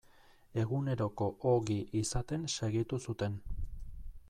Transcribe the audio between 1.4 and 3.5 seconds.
ogi izaten segitu zuten.